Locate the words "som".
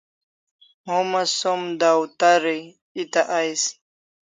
1.35-1.61